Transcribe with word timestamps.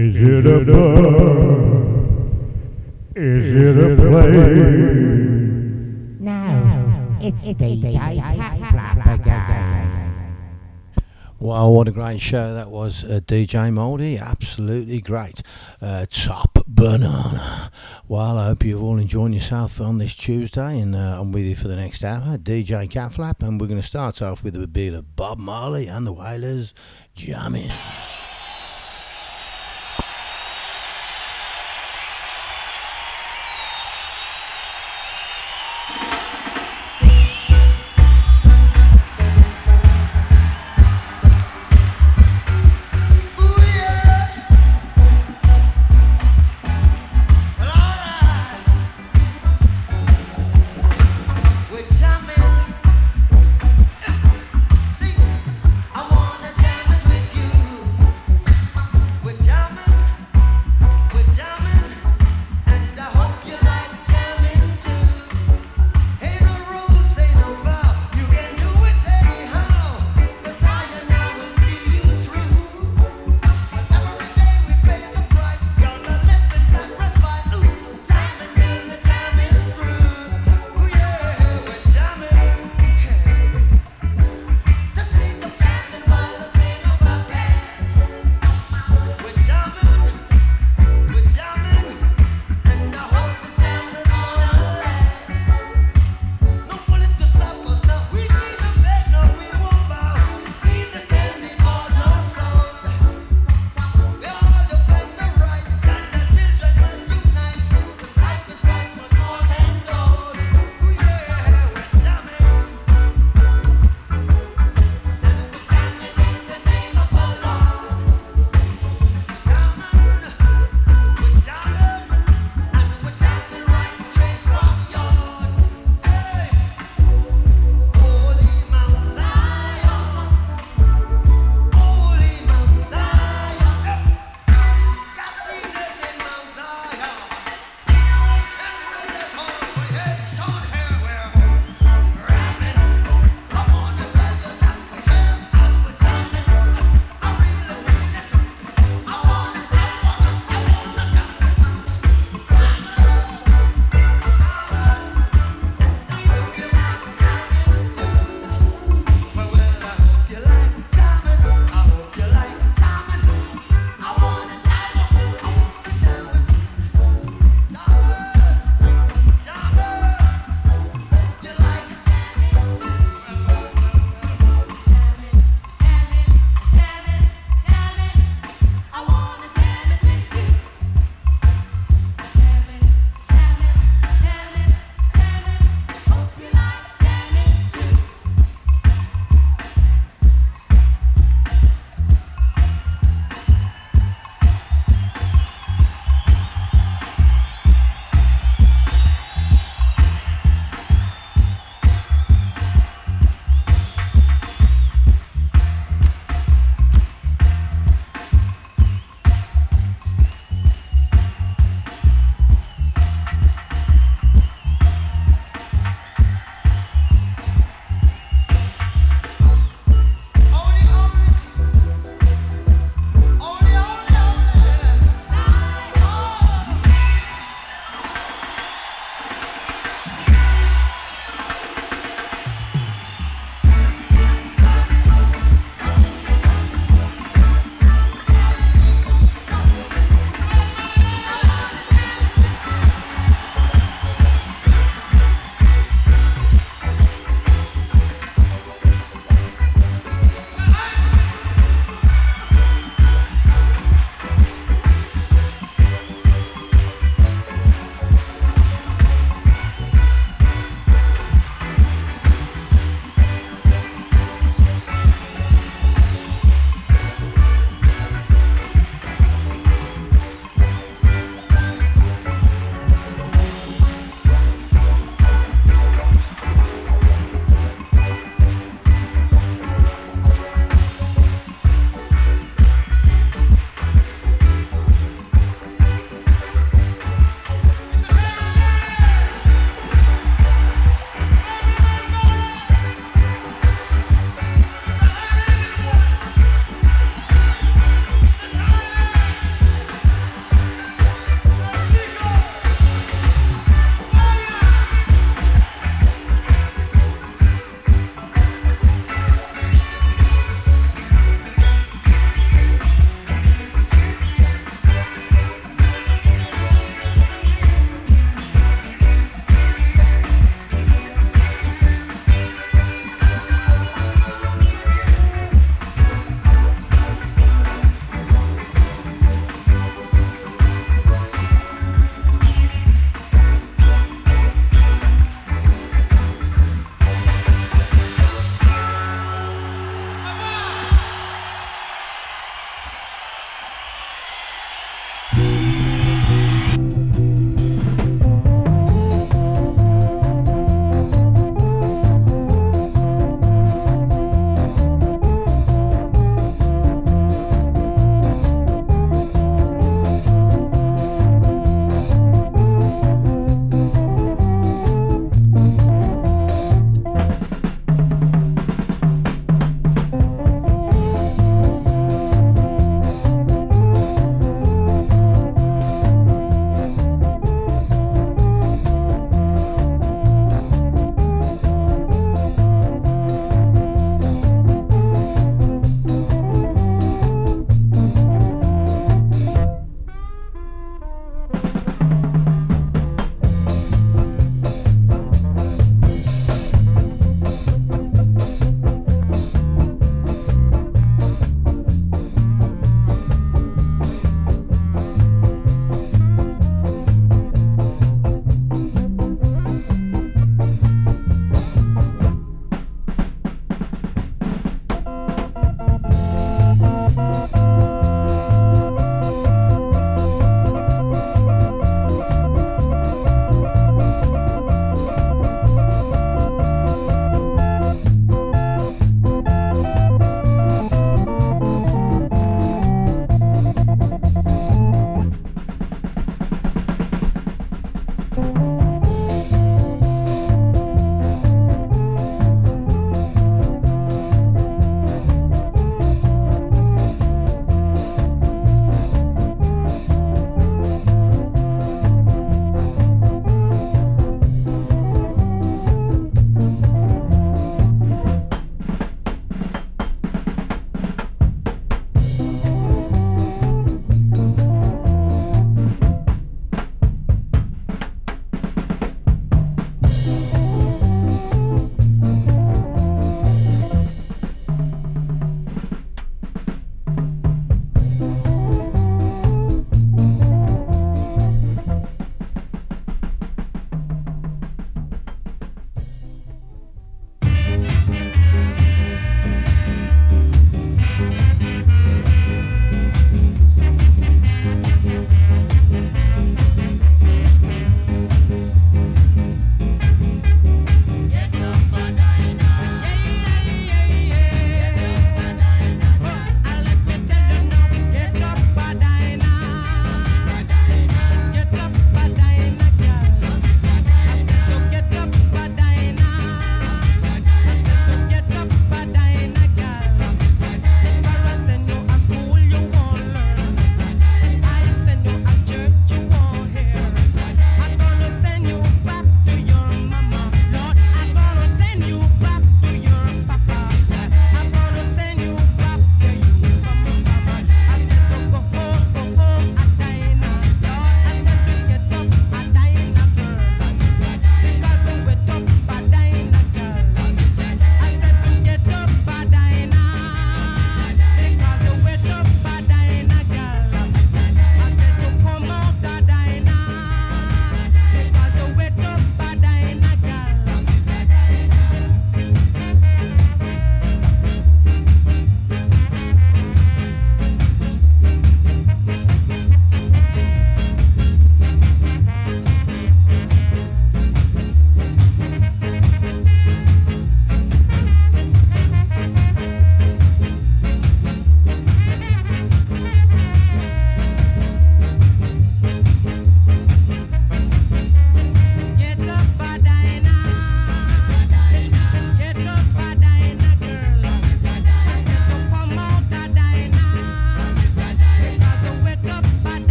Is 0.00 0.14
it 0.22 0.46
a 0.46 0.64
bird? 0.64 1.96
Is 3.16 3.52
it 3.52 3.76
a 3.76 3.96
plane? 3.96 5.42
No, 6.20 7.18
it's 7.20 7.42
DJ 7.42 7.94
Cat 7.94 9.20
again. 9.20 10.36
Wow, 11.40 11.70
what 11.70 11.88
a 11.88 11.90
great 11.90 12.20
show 12.20 12.54
that 12.54 12.70
was, 12.70 13.02
uh, 13.02 13.18
DJ 13.26 13.72
Moldy. 13.72 14.16
Absolutely 14.18 15.00
great. 15.00 15.42
Uh, 15.82 16.06
top 16.08 16.58
banana. 16.68 17.72
Well, 18.06 18.38
I 18.38 18.46
hope 18.46 18.64
you've 18.64 18.80
all 18.80 18.98
enjoyed 18.98 19.34
yourself 19.34 19.80
on 19.80 19.98
this 19.98 20.14
Tuesday, 20.14 20.78
and 20.78 20.94
uh, 20.94 21.20
I'm 21.20 21.32
with 21.32 21.42
you 21.42 21.56
for 21.56 21.66
the 21.66 21.74
next 21.74 22.04
hour. 22.04 22.38
DJ 22.38 22.88
Catflap, 22.88 23.42
and 23.42 23.60
we're 23.60 23.66
going 23.66 23.80
to 23.80 23.86
start 23.86 24.22
off 24.22 24.44
with 24.44 24.54
a 24.54 24.68
bit 24.68 24.94
of 24.94 25.16
Bob 25.16 25.40
Marley 25.40 25.88
and 25.88 26.06
the 26.06 26.12
Wailers 26.12 26.72
jamming. 27.16 27.72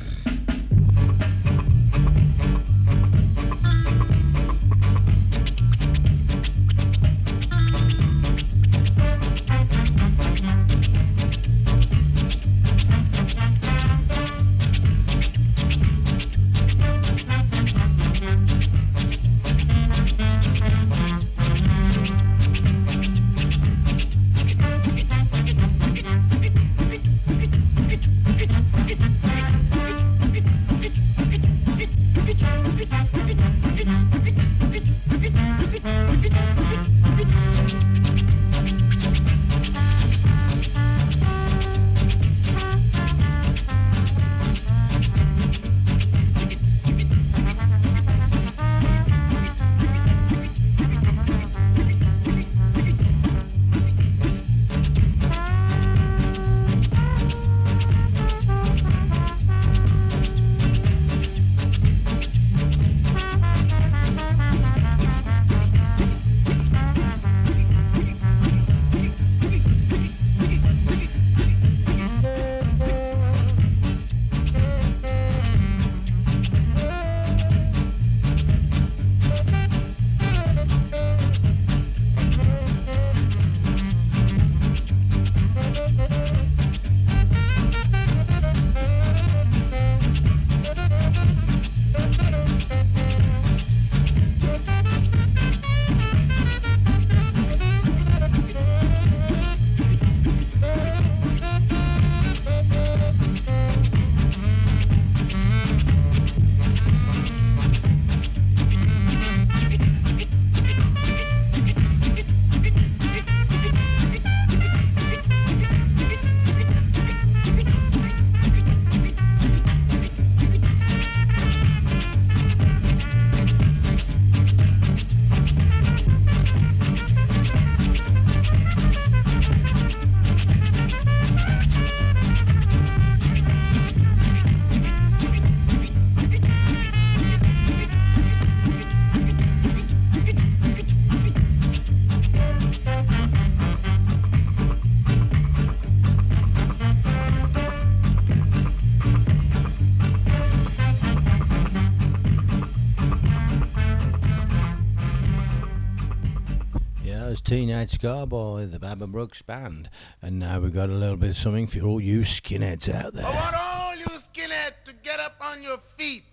Scarboy, 157.99 158.71
the 158.71 158.79
Baba 158.79 159.07
Brooks 159.07 159.41
Band. 159.41 159.89
And 160.21 160.39
now 160.39 160.61
we've 160.61 160.73
got 160.73 160.87
a 160.89 160.93
little 160.93 161.17
bit 161.17 161.31
of 161.31 161.37
something 161.37 161.67
for 161.67 161.81
all 161.81 161.99
you 161.99 162.21
skinheads 162.21 162.93
out 162.93 163.13
there. 163.13 163.25
I 163.25 163.35
want 163.35 163.55
all 163.59 163.95
you 163.95 164.05
skinheads 164.05 164.83
to 164.85 164.95
get 165.03 165.19
up 165.19 165.35
on 165.41 165.61
your 165.61 165.77
feet. 165.97 166.23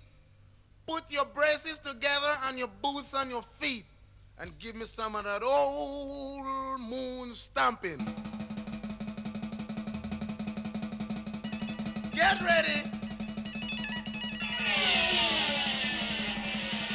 Put 0.86 1.10
your 1.12 1.24
braces 1.24 1.80
together 1.80 2.34
and 2.46 2.56
your 2.56 2.68
boots 2.82 3.14
on 3.14 3.30
your 3.30 3.42
feet. 3.42 3.84
And 4.38 4.56
give 4.60 4.76
me 4.76 4.84
some 4.84 5.16
of 5.16 5.24
that 5.24 5.42
old 5.42 6.80
moon 6.80 7.34
stomping. 7.34 7.98
Get 12.12 12.40
ready. 12.42 12.90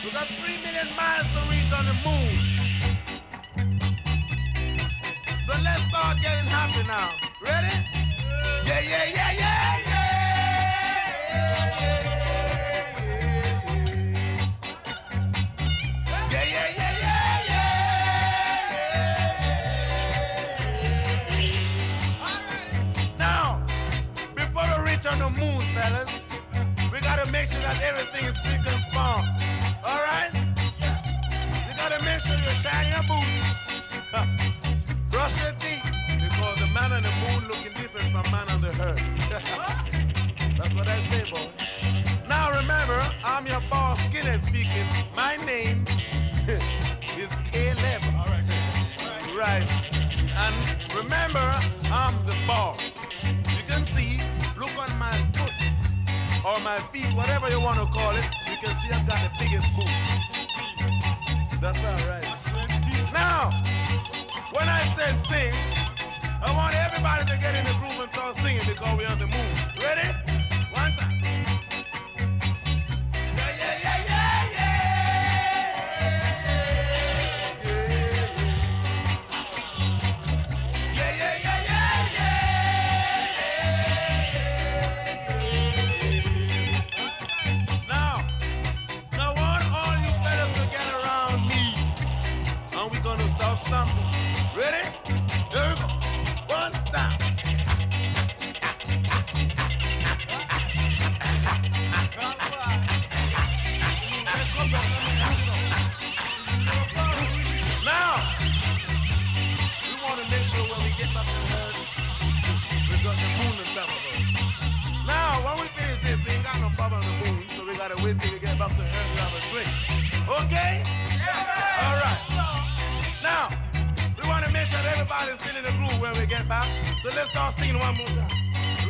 We 0.05 0.11
got 0.11 0.27
three 0.27 0.57
million 0.63 0.87
miles 0.95 1.27
to 1.27 1.41
reach 1.49 1.73
on 1.73 1.85
the 1.85 1.93
moon. 2.05 2.60
So 5.51 5.57
let's 5.63 5.83
start 5.83 6.17
getting 6.21 6.47
happy 6.47 6.81
now. 6.87 7.11
Ready? 7.41 7.75
Yeah, 8.65 8.79
yeah, 8.79 9.05
yeah, 9.13 9.31
yeah. 9.39 9.90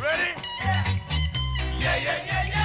Ready? 0.02 0.32
Yeah, 0.60 0.84
yeah, 1.78 1.96
yeah, 2.02 2.26
yeah. 2.26 2.46
yeah. 2.48 2.61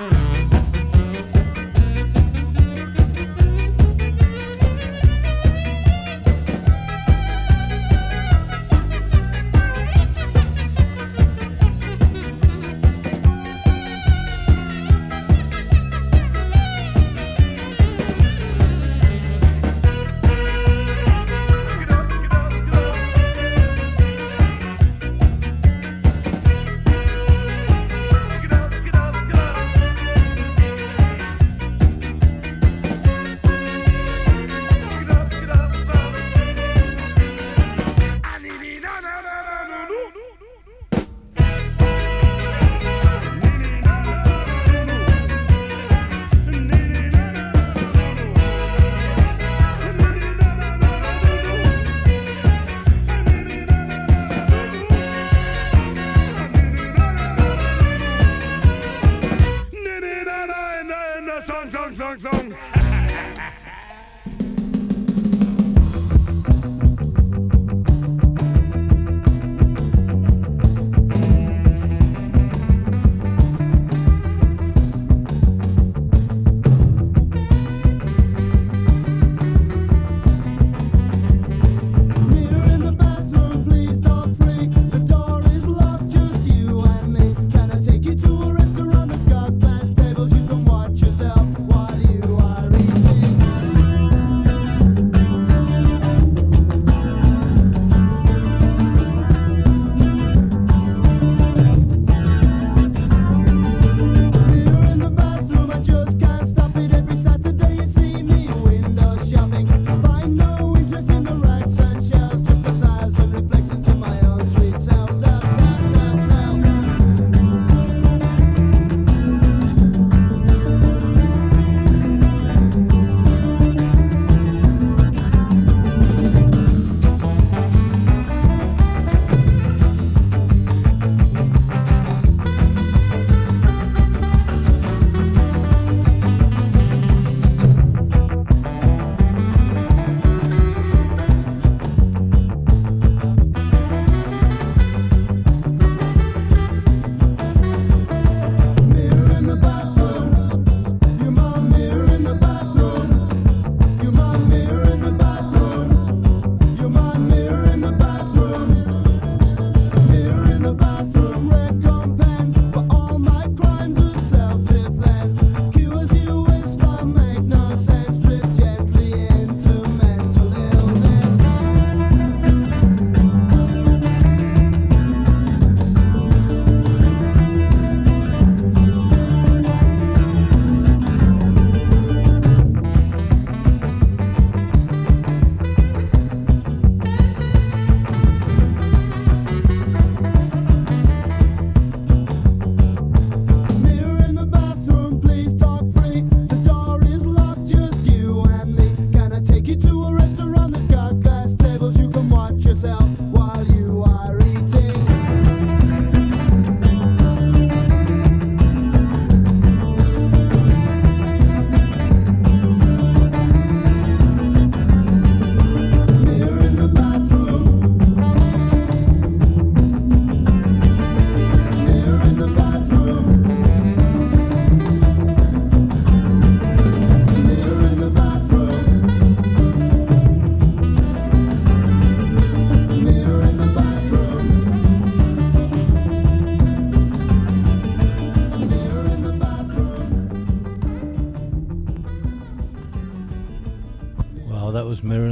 Mm. 0.00 0.39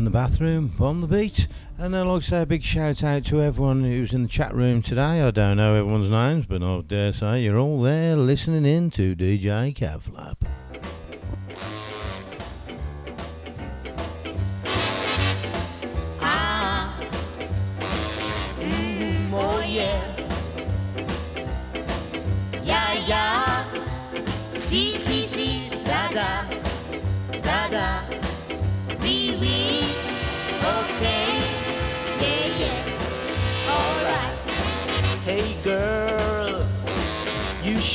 the 0.09 0.13
bathroom, 0.13 0.73
on 0.81 1.03
the 1.03 1.07
beat. 1.07 1.49
And 1.77 1.95
I'd 1.95 2.03
like 2.03 2.23
to 2.23 2.29
say 2.29 2.43
a 2.43 2.47
big 2.47 2.63
shout 2.63 3.05
out 3.05 3.27
to 3.27 3.43
everyone 3.43 3.83
who's 3.83 4.15
in 4.15 4.23
the 4.23 4.29
chat 4.29 4.55
room 4.55 4.81
today. 4.81 5.21
I 5.21 5.31
don't 5.31 5.59
know 5.59 5.75
everyone's 5.75 6.11
names, 6.11 6.47
but 6.47 6.63
I 6.63 6.81
dare 6.81 7.13
say 7.13 7.43
you're 7.43 7.59
all 7.59 7.83
there 7.83 8.17
listening 8.17 8.65
in 8.65 8.91
to 8.93 9.15
DJ 9.15 9.77
Catflap. 9.77 10.68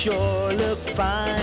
sure 0.04 0.52
look 0.52 0.80
fine. 0.98 1.43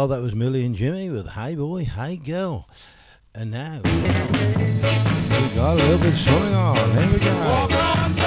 Well, 0.00 0.08
that 0.08 0.22
was 0.22 0.34
Millie 0.34 0.64
and 0.64 0.74
Jimmy 0.74 1.10
with 1.10 1.26
"Hi 1.26 1.54
Boy, 1.54 1.84
Hi 1.84 2.14
Girl. 2.14 2.66
And 3.34 3.50
now, 3.50 3.82
we 3.84 3.90
got 5.54 5.74
a 5.74 5.74
little 5.74 5.98
bit 5.98 6.14
of 6.14 6.54
on. 6.54 6.90
Here 6.92 7.12
we 7.12 7.18
go. 7.18 8.19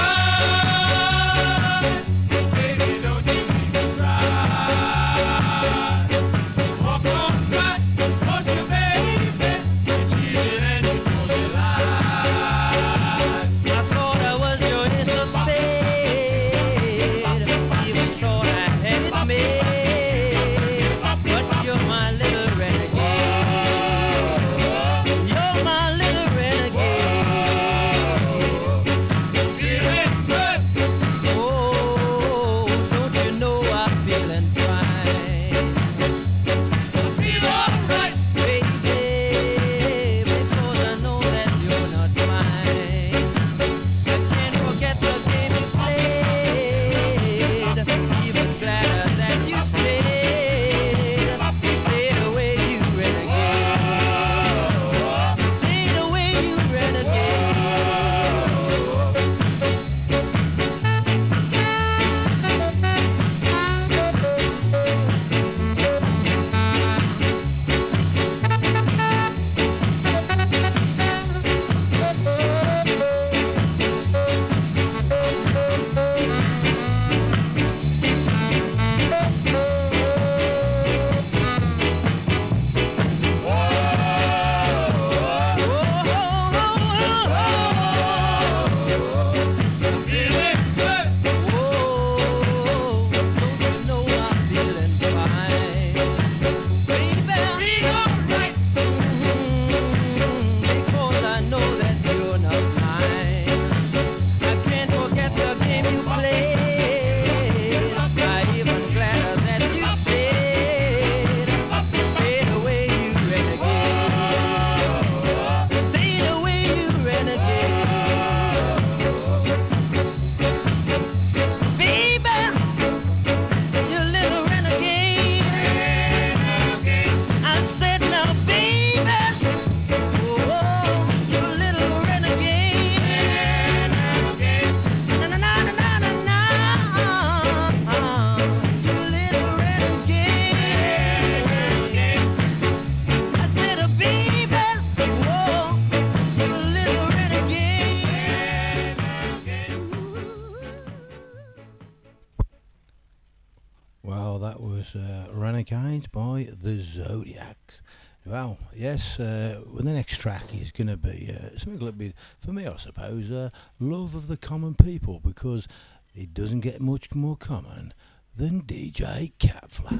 the 156.46 156.80
Zodiacs. 156.80 157.82
Well, 158.26 158.58
yes, 158.74 159.20
uh, 159.20 159.62
well, 159.68 159.84
the 159.84 159.91
next 159.91 160.20
track 160.22 160.54
is 160.54 160.72
going 160.72 160.88
to 160.88 160.96
be 160.96 161.30
uh, 161.30 161.58
something 161.58 161.82
a 161.82 161.84
little 161.84 161.91
bit, 161.91 162.16
for 162.39 162.54
me, 162.54 162.66
I 162.66 162.78
suppose, 162.78 163.32
uh, 163.32 163.50
Love 163.80 164.16
of 164.16 164.28
the 164.28 164.38
Common 164.38 164.76
People, 164.76 165.20
because 165.20 165.68
it 166.16 166.34
doesn't 166.34 166.62
get 166.62 166.80
much 166.80 167.14
more 167.14 167.36
common 167.36 167.94
than 168.36 168.62
DJ 168.62 169.34
Catflap. 169.39 170.00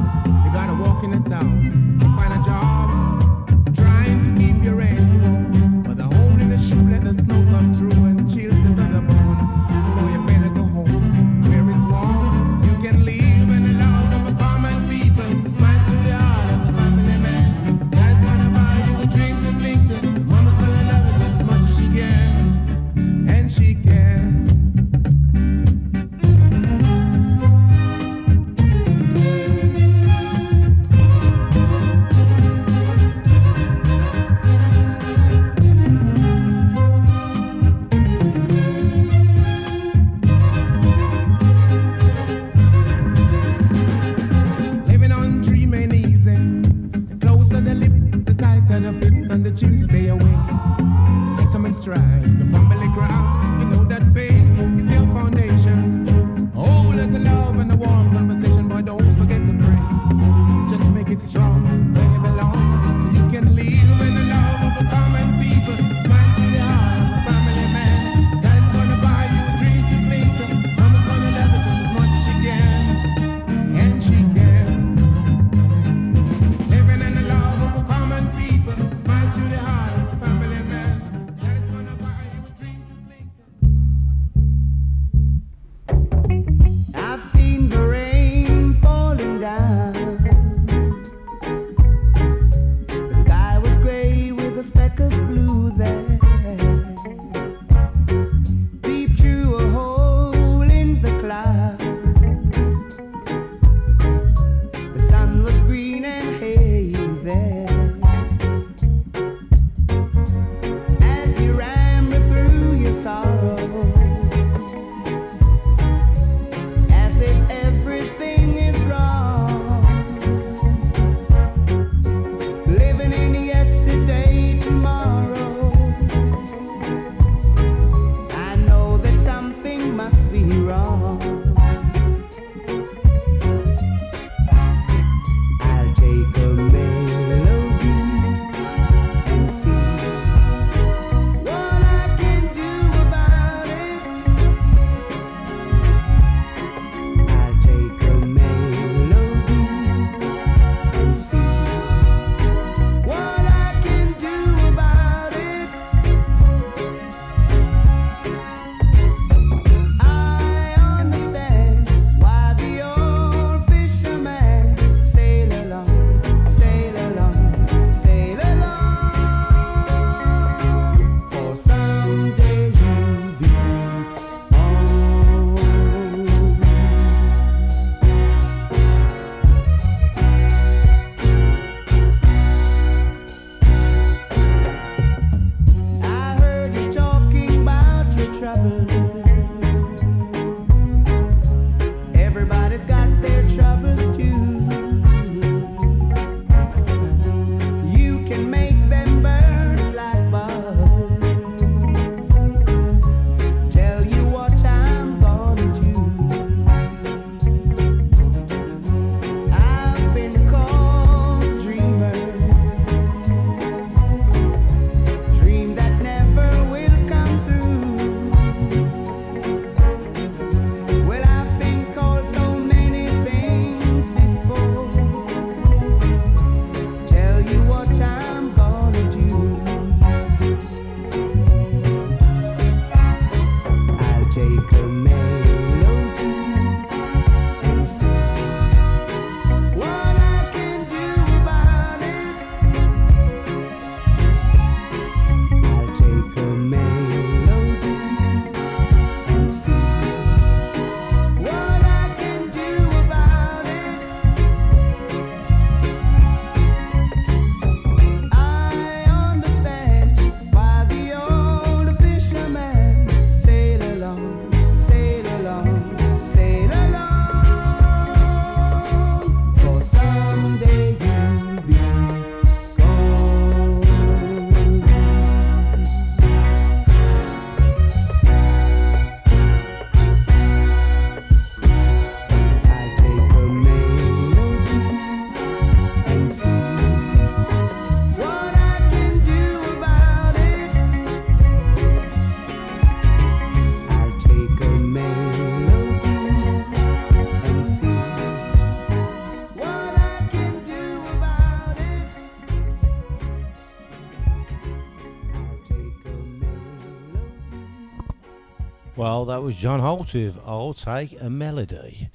that 309.41 309.45
was 309.45 309.57
John 309.57 309.79
Holt 309.79 310.13
with 310.13 310.39
"I'll 310.45 310.75
Take 310.75 311.19
a 311.19 311.27
Melody." 311.27 312.11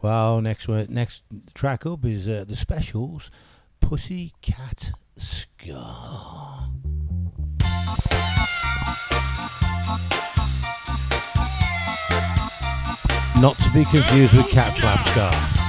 Well, 0.00 0.40
next 0.40 0.68
one, 0.68 0.86
next 0.88 1.24
track 1.52 1.84
up 1.84 2.04
is 2.04 2.28
uh, 2.28 2.44
the 2.46 2.54
Specials, 2.54 3.32
"Pussy 3.80 4.32
Cat 4.42 4.92
Ska." 5.16 5.74
Not 13.40 13.56
to 13.56 13.70
be 13.74 13.84
confused 13.84 14.36
with 14.36 14.48
Cat 14.50 14.76
Flap 14.76 15.08
Ska. 15.08 15.67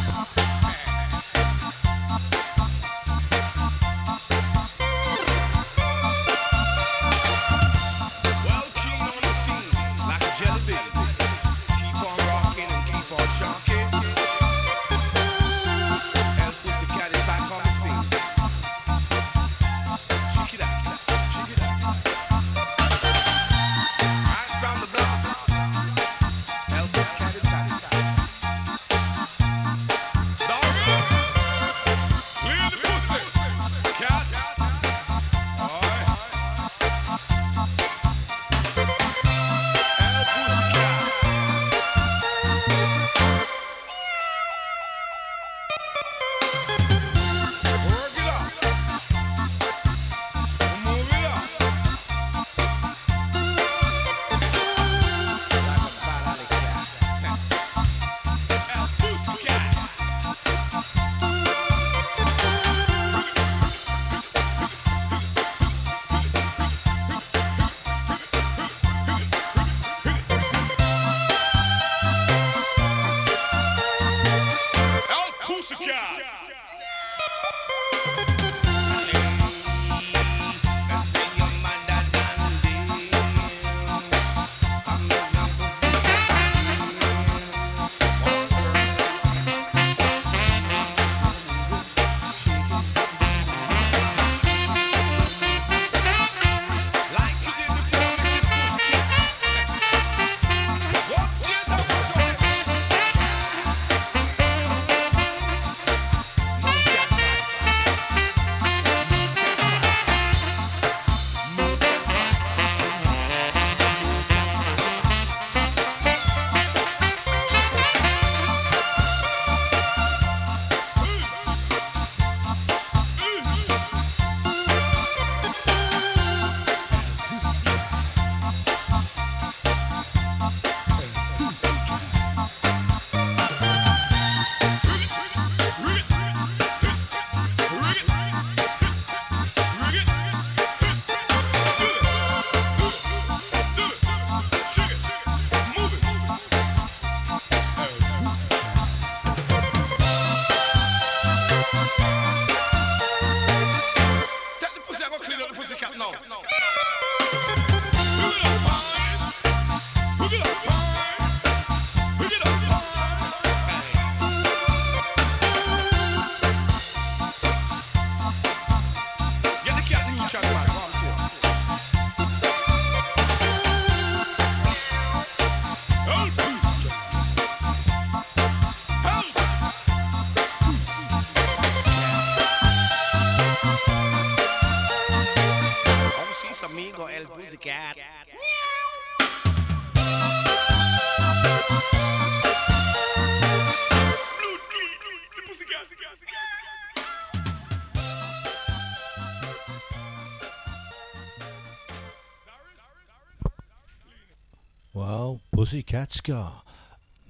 Pussycat 205.70 206.10
Ska, 206.10 206.64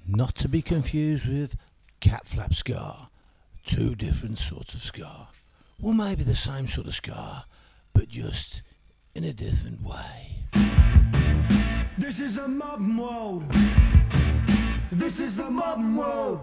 not 0.08 0.34
to 0.36 0.48
be 0.48 0.62
confused 0.62 1.28
with 1.28 1.58
Cat 2.00 2.26
Flap 2.26 2.54
Ska. 2.54 3.10
Two 3.66 3.96
different 3.96 4.38
sorts 4.40 4.74
of 4.74 4.82
scar. 4.82 5.28
Well, 5.82 5.94
maybe 5.94 6.24
the 6.24 6.38
same 6.38 6.70
sort 6.70 6.88
of 6.88 6.96
scar, 6.96 7.44
but 7.92 8.08
just 8.08 8.62
in 9.14 9.26
a 9.26 9.34
different 9.34 9.82
way. 9.84 10.46
This 11.98 12.22
is 12.22 12.36
the 12.36 12.48
modern 12.48 12.96
world. 12.96 13.44
This 14.90 15.20
is 15.20 15.36
the 15.36 15.50
modern 15.50 15.98
world. 15.98 16.40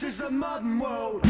This 0.00 0.14
is 0.14 0.20
the 0.20 0.30
modern 0.30 0.78
world. 0.78 1.22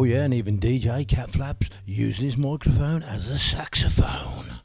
Oh 0.00 0.04
yeah, 0.04 0.22
and 0.22 0.32
even 0.32 0.58
DJ 0.58 1.06
Cat 1.06 1.28
Flaps 1.28 1.68
using 1.84 2.24
his 2.24 2.38
microphone 2.38 3.02
as 3.02 3.30
a 3.30 3.38
saxophone. 3.38 4.60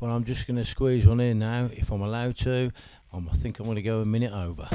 Well, 0.00 0.10
I'm 0.10 0.24
just 0.24 0.46
going 0.46 0.56
to 0.56 0.64
squeeze 0.64 1.06
one 1.06 1.20
in 1.20 1.38
now, 1.38 1.68
if 1.72 1.90
I'm 1.90 2.02
allowed 2.02 2.36
to. 2.38 2.70
Um, 3.12 3.28
I 3.30 3.36
think 3.36 3.58
I'm 3.58 3.66
going 3.66 3.76
to 3.76 3.82
go 3.82 4.00
a 4.00 4.04
minute 4.04 4.32
over. 4.32 4.68